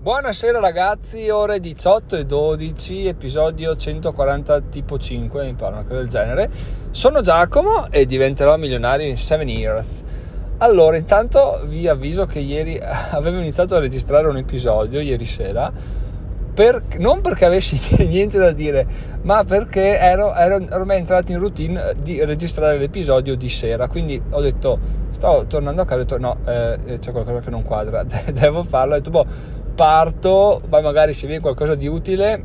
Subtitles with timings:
[0.00, 6.08] Buonasera ragazzi, ore 18 e 12, episodio 140 tipo 5, mi pare una cosa del
[6.08, 6.48] genere.
[6.92, 10.04] Sono Giacomo e diventerò milionario in 7 years.
[10.58, 12.78] Allora, intanto vi avviso che ieri
[13.10, 15.72] avevo iniziato a registrare un episodio, ieri sera,
[16.54, 17.76] per, non perché avessi
[18.06, 18.86] niente da dire,
[19.22, 23.88] ma perché ero, ero ormai entrato in routine di registrare l'episodio di sera.
[23.88, 24.78] Quindi ho detto,
[25.10, 28.94] stavo tornando a casa, ho detto no, eh, c'è qualcosa che non quadra, devo farlo.
[28.94, 29.26] Ho detto, boh,
[29.78, 32.42] parto, poi magari se viene qualcosa di utile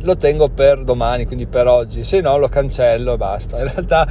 [0.00, 3.58] lo tengo per domani, quindi per oggi, se no lo cancello e basta.
[3.58, 4.08] In realtà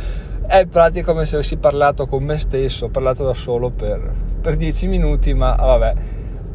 [0.48, 4.56] è pratica come se avessi parlato con me stesso, ho parlato da solo per, per
[4.56, 5.94] 10 minuti, ma vabbè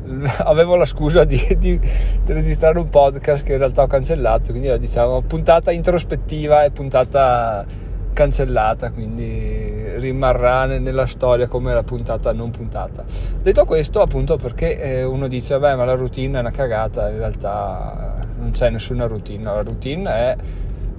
[0.45, 4.79] avevo la scusa di, di, di, registrare un podcast che in realtà ho cancellato, quindi
[4.79, 7.67] diciamo puntata introspettiva e puntata
[8.13, 13.05] cancellata, quindi rimarrà nella storia come la puntata non puntata.
[13.43, 17.19] Detto questo, appunto perché eh, uno dice, beh, ma la routine è una cagata, in
[17.19, 20.37] realtà non c'è nessuna routine, la routine è,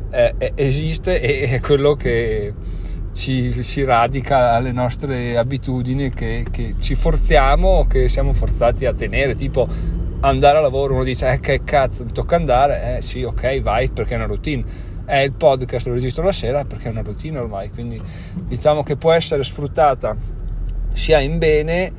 [0.10, 2.54] è, è, esiste e è quello che
[3.14, 9.36] ci, si radica alle nostre abitudini che, che ci forziamo, che siamo forzati a tenere,
[9.36, 9.68] tipo
[10.22, 13.90] andare a lavoro, uno dice, eh che cazzo, mi tocca andare, eh sì, ok, vai
[13.90, 14.92] perché è una routine.
[15.06, 18.02] È il podcast, lo registro la sera perché è una routine ormai, quindi
[18.48, 20.16] diciamo che può essere sfruttata
[20.94, 21.92] sia in bene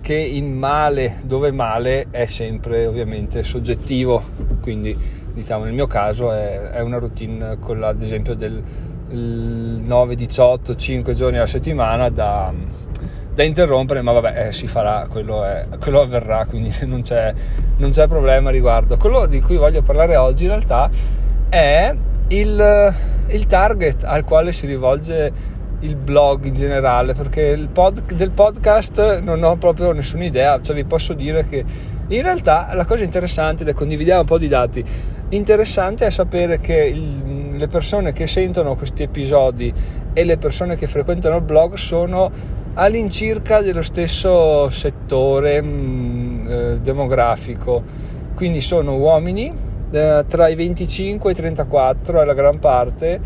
[0.00, 4.22] che in male, dove male è sempre ovviamente soggettivo,
[4.60, 4.96] quindi
[5.32, 8.62] diciamo nel mio caso è, è una routine quella ad esempio del
[9.08, 12.52] 9, 18, 5 giorni alla settimana da,
[13.32, 17.32] da interrompere, ma vabbè, eh, si farà, quello, è, quello avverrà, quindi non c'è,
[17.76, 18.96] non c'è, problema riguardo.
[18.96, 20.90] Quello di cui voglio parlare oggi in realtà
[21.48, 21.94] è
[22.28, 22.94] il,
[23.28, 25.32] il target al quale si rivolge
[25.80, 30.84] il blog in generale perché pod, del podcast non ho proprio nessuna idea cioè vi
[30.84, 31.64] posso dire che
[32.06, 34.82] in realtà la cosa interessante ed condividiamo un po' di dati
[35.30, 39.72] interessante è sapere che il, le persone che sentono questi episodi
[40.12, 42.30] e le persone che frequentano il blog sono
[42.74, 47.82] all'incirca dello stesso settore mh, mm, eh, demografico,
[48.34, 49.52] quindi sono uomini
[49.94, 53.20] eh, tra i 25 e i 34 è la gran parte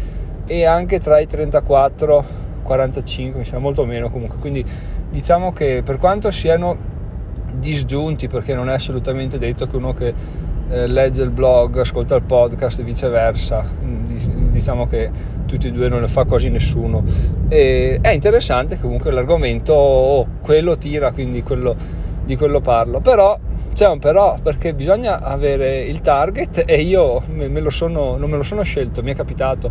[0.47, 4.65] e anche tra i 34 e 45, mi sembra molto meno comunque, quindi
[5.11, 6.77] diciamo che per quanto siano
[7.55, 10.15] disgiunti perché non è assolutamente detto che uno che
[10.69, 13.65] eh, legge il blog, ascolta il podcast e viceversa.
[14.51, 15.11] Diciamo che
[15.47, 17.03] tutti e due non ne fa quasi nessuno.
[17.49, 21.75] E è interessante comunque l'argomento, oh, quello tira, quindi quello,
[22.25, 23.01] di quello parlo.
[23.01, 23.39] Però
[23.79, 28.37] c'è un però perché bisogna avere il target e io me, me sono, non me
[28.37, 29.71] lo sono scelto, mi è capitato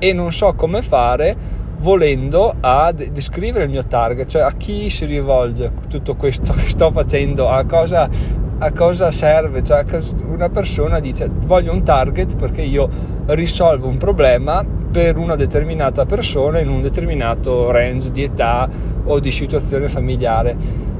[0.00, 1.36] e non so come fare
[1.78, 6.90] volendo a descrivere il mio target, cioè a chi si rivolge tutto questo che sto
[6.90, 8.10] facendo, a cosa
[8.58, 9.62] a cosa serve?
[9.62, 9.84] Cioè,
[10.24, 12.88] una persona dice voglio un target perché io
[13.26, 18.68] risolvo un problema per una determinata persona in un determinato range di età
[19.04, 20.92] o di situazione familiare.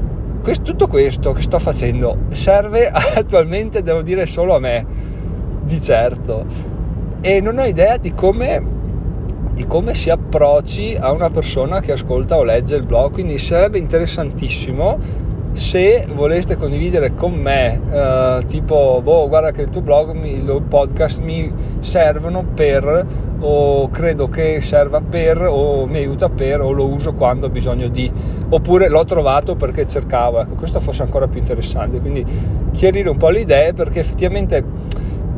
[0.45, 4.85] Questo, tutto questo che sto facendo serve attualmente, devo dire, solo a me,
[5.63, 6.45] di certo.
[7.19, 8.63] E non ho idea di come,
[9.53, 13.79] di come si approcci a una persona che ascolta o legge il blog, quindi sarebbe
[13.79, 14.99] interessantissimo
[15.55, 21.21] se voleste condividere con me eh, tipo boh guarda che il tuo blog il podcast
[21.21, 21.49] mi
[21.79, 23.05] servono per
[23.39, 27.87] o credo che serva per o mi aiuta per o lo uso quando ho bisogno
[27.87, 28.11] di.
[28.49, 31.99] Oppure l'ho trovato perché cercavo ecco questo fosse ancora più interessante.
[31.99, 32.25] Quindi
[32.71, 34.63] chiarire un po' le idee perché effettivamente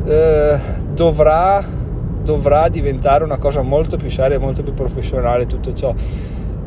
[0.04, 0.58] eh,
[0.92, 1.64] dovrà
[2.22, 5.94] dovrà diventare una cosa molto più seria molto più professionale tutto ciò.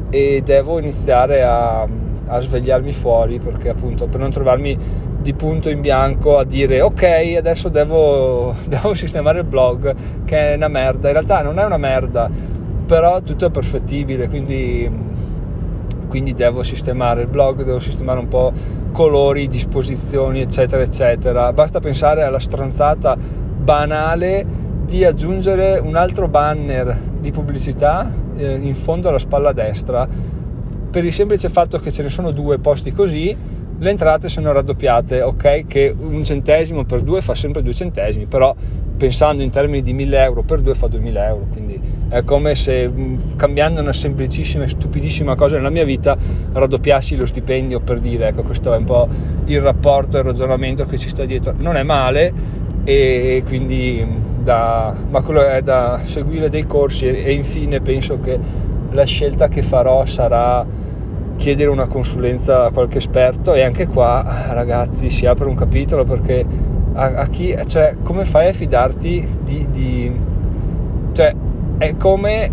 [0.10, 1.88] E devo iniziare a
[2.32, 4.78] a svegliarmi fuori perché appunto per non trovarmi
[5.20, 9.94] di punto in bianco a dire ok adesso devo, devo sistemare il blog
[10.26, 11.08] che è una merda.
[11.08, 12.30] In realtà non è una merda
[12.86, 14.90] però tutto è perfettibile quindi,
[16.08, 18.52] quindi devo sistemare il blog devo sistemare un po'
[18.92, 21.52] colori disposizioni eccetera eccetera.
[21.52, 29.10] Basta pensare alla stronzata banale di aggiungere un altro banner di pubblicità eh, in fondo
[29.10, 30.08] alla spalla destra
[30.92, 33.36] per il semplice fatto che ce ne sono due posti così,
[33.78, 35.66] le entrate sono raddoppiate, ok?
[35.66, 38.54] Che un centesimo per due fa sempre due centesimi, però
[38.98, 42.92] pensando in termini di 1000 euro per due fa 2000 euro, quindi è come se
[43.36, 46.16] cambiando una semplicissima e stupidissima cosa nella mia vita
[46.52, 49.08] raddoppiassi lo stipendio per dire, ecco questo è un po'
[49.46, 54.06] il rapporto e il ragionamento che ci sta dietro, non è male e quindi
[54.40, 58.40] da, ma quello è da seguire dei corsi e, e infine penso che
[58.92, 60.66] la scelta che farò sarà
[61.36, 66.46] chiedere una consulenza a qualche esperto e anche qua ragazzi si apre un capitolo perché
[66.94, 70.20] a, a chi, cioè come fai a fidarti di, di,
[71.14, 71.34] cioè
[71.78, 72.50] è come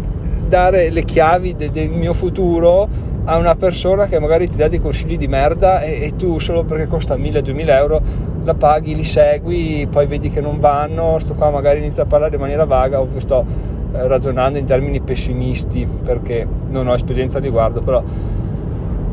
[0.47, 2.89] dare le chiavi de, del mio futuro
[3.25, 6.65] a una persona che magari ti dà dei consigli di merda e, e tu solo
[6.65, 8.01] perché costa 1000-2000 euro
[8.45, 12.37] la paghi, li segui, poi vedi che non vanno, sto qua magari inizia a parlare
[12.37, 13.45] in maniera vaga, ovvio sto
[13.93, 18.03] ragionando in termini pessimisti perché non ho esperienza a riguardo, però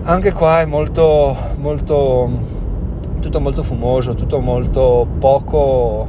[0.03, 2.29] anche qua è molto, molto,
[3.21, 6.07] tutto molto fumoso, tutto molto poco,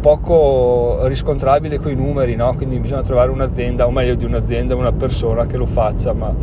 [0.00, 2.54] poco riscontrabile con i numeri, no?
[2.54, 6.34] quindi bisogna trovare un'azienda, o meglio di un'azienda, una persona che lo faccia, ma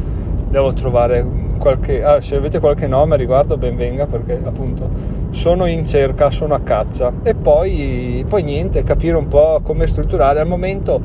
[0.49, 1.21] devo trovare
[1.57, 4.89] qualche, ah, se avete qualche nome a riguardo ben venga perché appunto
[5.31, 10.39] sono in cerca, sono a caccia e poi, poi niente, capire un po' come strutturare
[10.39, 11.01] al momento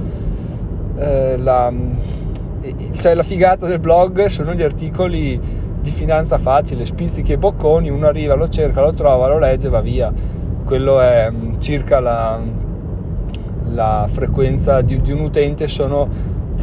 [0.96, 1.72] eh, la
[2.92, 5.40] cioè la figata del blog sono gli articoli
[5.80, 9.70] di finanza facile, spizzichi e bocconi, uno arriva, lo cerca, lo trova, lo legge e
[9.70, 10.12] va via.
[10.64, 12.40] Quello è mm, circa la,
[13.64, 16.08] la frequenza di, di, un utente sono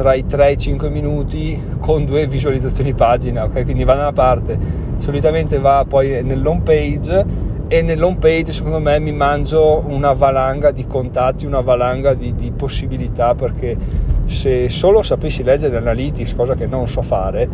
[0.00, 3.64] tra i 3 e i 5 minuti con due visualizzazioni pagina, ok?
[3.64, 4.58] Quindi va da una parte,
[4.96, 7.24] solitamente va poi nell'home page
[7.68, 12.50] e nell'home page secondo me mi mangio una valanga di contatti, una valanga di, di
[12.50, 13.76] possibilità perché
[14.24, 17.46] se solo sapessi leggere l'analytics, cosa che non so fare,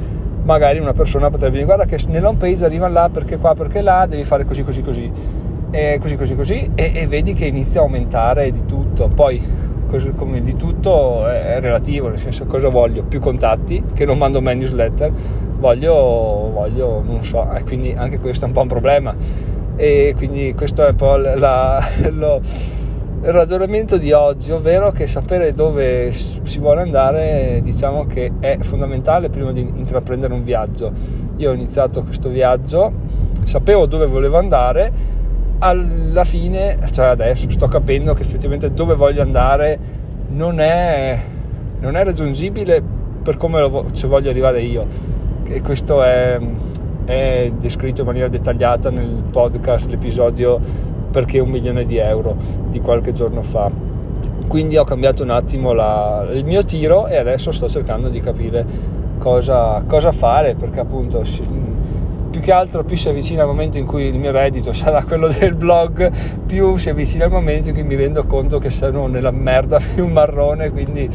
[0.45, 4.07] magari una persona potrebbe dire guarda che nell'home page arriva là perché qua, perché là,
[4.09, 5.13] devi fare così, così, così,
[5.73, 9.09] e così, così, così, e, e vedi che inizia a aumentare di tutto.
[9.09, 9.66] Poi,
[9.97, 13.05] così, come di tutto è, relativo, nel senso cosa voglio?
[13.05, 15.11] Più contatti, che non mando mai newsletter,
[15.59, 15.95] voglio,
[16.53, 19.15] voglio non so, e quindi anche questo è un po' un problema
[19.77, 22.41] e quindi questo è un po' la, lo,
[23.23, 29.31] il ragionamento di oggi, ovvero che sapere dove si vuole andare diciamo che è fondamentale
[29.31, 30.93] prima di intraprendere un viaggio.
[31.37, 32.93] Io ho iniziato questo viaggio,
[33.45, 34.93] sapevo dove volevo andare,
[35.59, 39.79] alla fine, cioè adesso sto capendo che effettivamente dove voglio andare
[40.29, 41.19] non è,
[41.81, 42.83] non è raggiungibile
[43.23, 44.87] per come lo, cioè voglio arrivare io.
[45.45, 46.39] E questo è,
[47.05, 50.61] è descritto in maniera dettagliata nel podcast, l'episodio
[51.11, 52.37] perché un milione di euro
[52.69, 53.71] di qualche giorno fa.
[54.49, 58.65] Quindi ho cambiato un attimo la, il mio tiro e adesso sto cercando di capire
[59.19, 61.43] cosa, cosa fare perché appunto si,
[62.37, 65.29] più che altro più si avvicina al momento in cui il mio reddito sarà quello
[65.29, 66.11] del blog,
[66.45, 70.07] più si avvicina al momento in cui mi rendo conto che sono nella merda più
[70.07, 71.09] marrone quindi,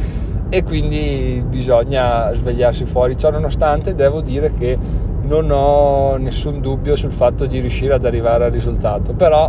[0.48, 3.16] e quindi bisogna svegliarsi fuori.
[3.16, 4.76] Ciò nonostante devo dire che
[5.22, 9.48] non ho nessun dubbio sul fatto di riuscire ad arrivare al risultato, però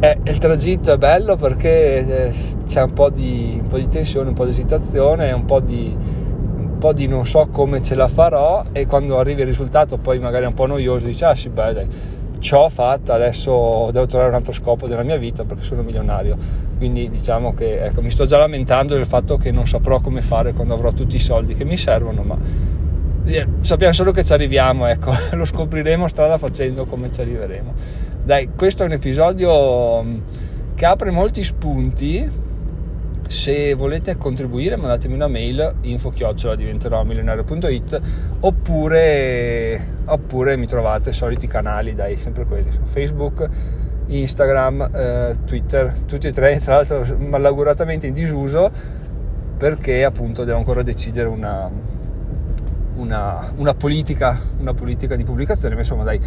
[0.00, 2.34] eh, il tragitto è bello perché eh,
[2.64, 5.94] c'è un po, di, un po' di tensione, un po' di esitazione, un po' di,
[6.84, 10.44] po' di non so come ce la farò e quando arrivi il risultato poi magari
[10.44, 11.88] è un po' noioso, dici ah sì beh dai,
[12.38, 16.36] ce l'ho fatta, adesso devo trovare un altro scopo della mia vita perché sono milionario.
[16.76, 20.52] Quindi diciamo che ecco, mi sto già lamentando del fatto che non saprò come fare
[20.52, 22.36] quando avrò tutti i soldi che mi servono, ma
[23.60, 27.72] sappiamo solo che ci arriviamo, ecco, lo scopriremo strada facendo come ci arriveremo.
[28.22, 30.18] Dai, questo è un episodio mm,
[30.74, 32.42] che apre molti spunti.
[33.34, 38.00] Se volete contribuire, mandatemi una mail info chiocciola diventerò milionario.it
[38.40, 43.46] oppure, oppure mi trovate soliti canali, dai, sempre quelli, Facebook,
[44.06, 48.70] Instagram, eh, Twitter, tutti e tre, tra l'altro malauguratamente in disuso
[49.58, 51.68] perché appunto devo ancora decidere una,
[52.94, 56.20] una, una, politica, una politica di pubblicazione, ma insomma dai,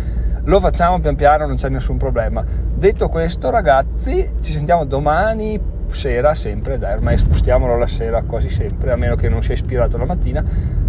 [0.43, 2.43] lo facciamo pian piano, non c'è nessun problema.
[2.75, 8.91] Detto questo ragazzi, ci sentiamo domani sera sempre, dai ormai spostiamolo alla sera quasi sempre,
[8.91, 10.43] a meno che non sia ispirato la mattina.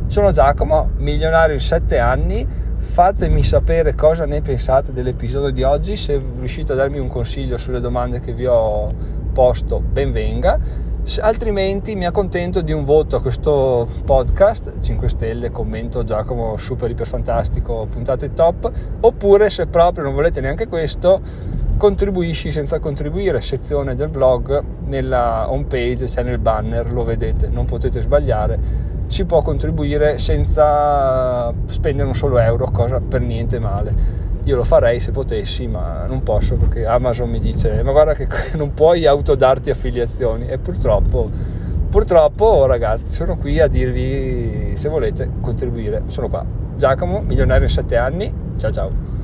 [0.07, 6.21] Sono Giacomo, milionario in 7 anni, fatemi sapere cosa ne pensate dell'episodio di oggi, se
[6.39, 8.93] riuscite a darmi un consiglio sulle domande che vi ho
[9.33, 10.59] posto, ben venga.
[11.21, 14.79] Altrimenti mi accontento di un voto a questo podcast.
[14.79, 18.71] 5 stelle, commento Giacomo super iper fantastico, puntate top.
[19.01, 21.23] Oppure se proprio non volete neanche questo
[21.79, 27.65] contribuisci senza contribuire sezione del blog nella home page c'è nel banner lo vedete non
[27.65, 28.59] potete sbagliare.
[29.07, 34.27] Si può contribuire senza spendere un solo euro cosa per niente male.
[34.45, 38.27] Io lo farei se potessi, ma non posso perché Amazon mi dice ma guarda che
[38.59, 40.49] non puoi autodarti affiliazioni.
[40.49, 41.31] E purtroppo,
[41.89, 46.45] purtroppo ragazzi sono qui a dirvi se volete contribuire, sono qua.
[46.77, 49.18] Giacomo, milionario in 7 anni, ciao ciao.